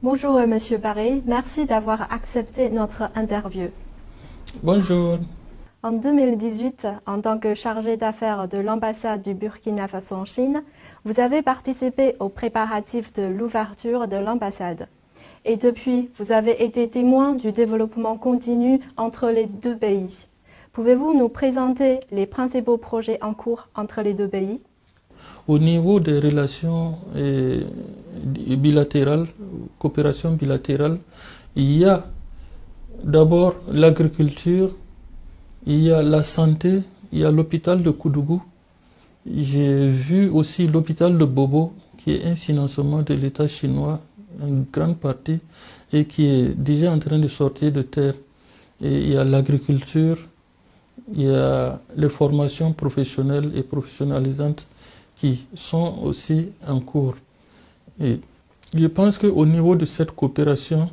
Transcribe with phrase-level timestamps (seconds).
[0.00, 3.66] Bonjour euh, Monsieur Barré, merci d'avoir accepté notre interview.
[4.62, 5.18] Bonjour.
[5.82, 10.62] En 2018, en tant que chargé d'affaires de l'ambassade du Burkina Faso en Chine,
[11.04, 14.86] vous avez participé aux préparatifs de l'ouverture de l'ambassade.
[15.44, 20.26] Et depuis, vous avez été témoin du développement continu entre les deux pays.
[20.74, 24.60] Pouvez-vous nous présenter les principaux projets en cours entre les deux pays?
[25.48, 27.64] Au niveau des relations eh,
[28.56, 29.26] bilatérales,
[29.78, 30.98] coopération bilatérale,
[31.56, 32.06] il y a
[33.02, 34.70] d'abord l'agriculture,
[35.66, 36.82] il y a la santé,
[37.12, 38.42] il y a l'hôpital de Koudougou.
[39.30, 44.00] J'ai vu aussi l'hôpital de Bobo, qui est un financement de l'État chinois,
[44.40, 45.40] une grande partie,
[45.92, 48.14] et qui est déjà en train de sortir de terre.
[48.80, 50.18] Il y a l'agriculture,
[51.14, 54.66] il y a les formations professionnelles et professionnalisantes
[55.16, 57.16] qui sont aussi en cours.
[58.74, 60.90] Je pense qu'au niveau de cette coopération,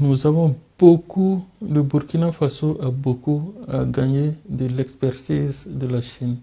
[0.00, 6.36] nous avons beaucoup, le Burkina Faso a beaucoup à gagner de l'expertise de la Chine.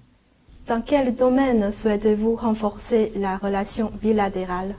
[0.67, 4.75] Dans quel domaine souhaitez-vous renforcer la relation bilatérale?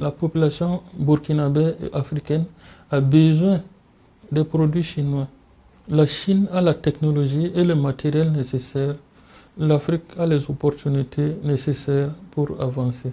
[0.00, 2.46] La population burkinabé et africaine
[2.90, 3.60] a besoin
[4.32, 5.28] des produits chinois.
[5.88, 8.96] La Chine a la technologie et le matériel nécessaire.
[9.58, 13.12] L'Afrique a les opportunités nécessaires pour avancer.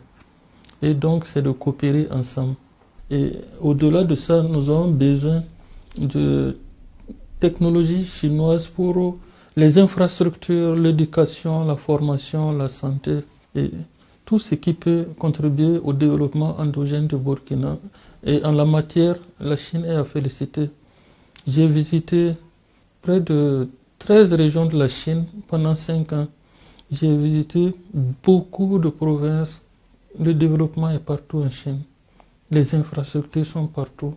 [0.81, 2.55] Et donc, c'est de coopérer ensemble.
[3.11, 5.43] Et au-delà de ça, nous avons besoin
[5.97, 6.57] de
[7.39, 9.17] technologies chinoises pour
[9.55, 13.17] les infrastructures, l'éducation, la formation, la santé
[13.55, 13.71] et
[14.25, 17.77] tout ce qui peut contribuer au développement endogène du Burkina.
[18.23, 20.69] Et en la matière, la Chine est à féliciter.
[21.47, 22.33] J'ai visité
[23.01, 26.27] près de 13 régions de la Chine pendant 5 ans.
[26.91, 27.73] J'ai visité
[28.23, 29.61] beaucoup de provinces.
[30.17, 31.81] Le développement est partout en Chine.
[32.49, 34.15] Les infrastructures sont partout.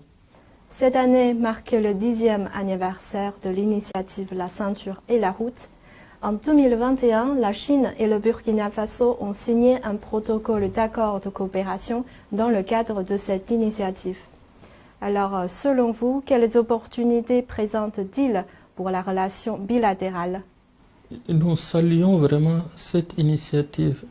[0.71, 5.69] Cette année marque le dixième anniversaire de l'initiative La ceinture et la route.
[6.23, 12.05] En 2021, la Chine et le Burkina Faso ont signé un protocole d'accord de coopération
[12.31, 14.16] dans le cadre de cette initiative.
[15.03, 18.45] Alors, selon vous, quelles opportunités présente-t-il
[18.77, 20.43] pour la relation bilatérale?
[21.28, 24.05] Nous saluons vraiment cette initiative.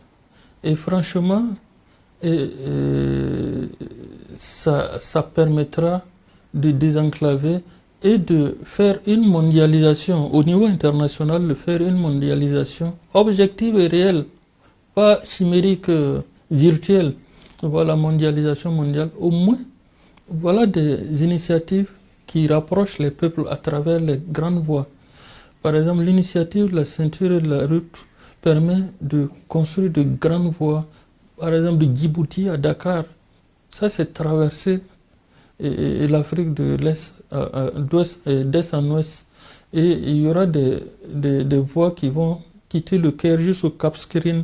[0.64, 1.46] Et franchement,
[4.36, 6.04] ça, ça permettra
[6.54, 7.60] de désenclaver
[8.04, 14.26] et de faire une mondialisation au niveau international, de faire une mondialisation objective et réelle,
[14.96, 17.14] pas chimérique, euh, virtuelle.
[17.62, 19.10] Voilà, mondialisation mondiale.
[19.20, 19.60] Au moins,
[20.28, 21.92] voilà des initiatives
[22.26, 24.88] qui rapprochent les peuples à travers les grandes voies.
[25.62, 27.96] Par exemple, l'initiative de la ceinture et de la route
[28.42, 30.86] permet de construire de grandes voies.
[31.42, 33.04] Par exemple, de Djibouti à Dakar.
[33.72, 34.80] Ça, c'est traversé
[35.60, 37.16] et, l'Afrique de l'Est,
[38.46, 39.26] d'Est en Ouest.
[39.74, 44.44] Et il y aura des, des, voies qui vont quitter le Caire jusqu'au Cap Skirring,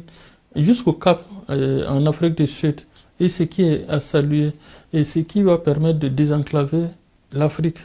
[0.56, 2.82] jusqu'au Cap euh, en Afrique du Sud.
[3.20, 4.54] Et ce qui est à saluer,
[4.92, 6.88] et ce qui va permettre de désenclaver
[7.32, 7.78] l'Afrique.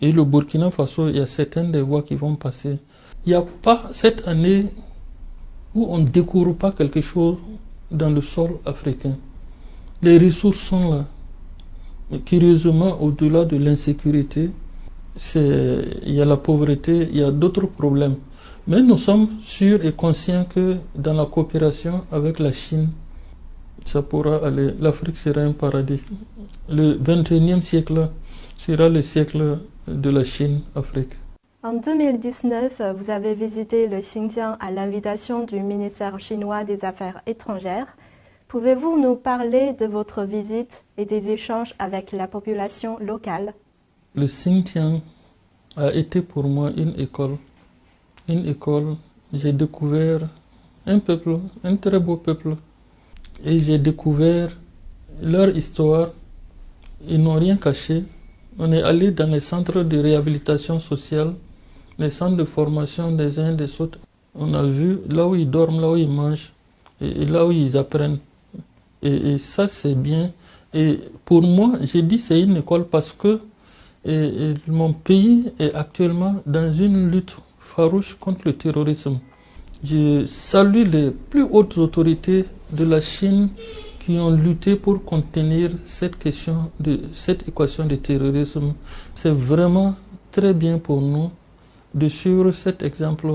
[0.00, 2.78] Et le Burkina Faso, il y a certaines des voies qui vont passer.
[3.26, 4.66] Il n'y a pas cette année
[5.74, 7.36] où on ne découvre pas quelque chose
[7.90, 9.16] dans le sol africain.
[10.02, 11.04] Les ressources sont là.
[12.10, 14.50] Mais curieusement, au-delà de l'insécurité,
[15.34, 18.16] il y a la pauvreté, il y a d'autres problèmes.
[18.66, 22.88] Mais nous sommes sûrs et conscients que dans la coopération avec la Chine,
[23.84, 24.70] ça pourra aller.
[24.80, 26.02] L'Afrique sera un paradis.
[26.68, 28.08] Le 21e siècle
[28.56, 31.12] sera le siècle de la Chine-Afrique.
[31.66, 37.86] En 2019, vous avez visité le Xinjiang à l'invitation du ministère chinois des Affaires étrangères.
[38.48, 43.54] Pouvez-vous nous parler de votre visite et des échanges avec la population locale?
[44.14, 45.00] Le Xinjiang
[45.78, 47.38] a été pour moi une école.
[48.28, 48.96] Une école,
[49.32, 50.20] j'ai découvert
[50.84, 52.56] un peuple, un très beau peuple.
[53.42, 54.50] Et j'ai découvert
[55.22, 56.08] leur histoire.
[57.08, 58.04] Ils n'ont rien caché.
[58.58, 61.32] On est allé dans les centres de réhabilitation sociale,
[61.98, 63.98] les centres de formation des uns des autres.
[64.34, 66.52] On a vu là où ils dorment, là où ils mangent
[67.00, 68.18] et là où ils apprennent.
[69.02, 70.32] Et, ça, c'est bien.
[70.72, 73.40] Et pour moi, j'ai dit c'est une école parce que
[74.66, 79.18] mon pays est actuellement dans une lutte farouche contre le terrorisme.
[79.82, 83.50] Je salue les plus hautes autorités de la Chine
[84.00, 88.74] qui ont lutté pour contenir cette question de cette équation de terrorisme.
[89.14, 89.94] C'est vraiment
[90.30, 91.30] très bien pour nous
[91.94, 93.28] de suivre cet exemple.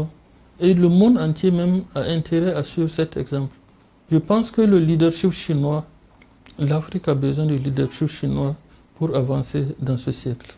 [0.60, 3.56] Et le monde entier même a intérêt à suivre cet exemple.
[4.12, 5.86] Je pense que le leadership chinois
[6.60, 8.54] L'Afrique a besoin du leadership chinois
[8.98, 10.56] pour avancer dans ce siècle.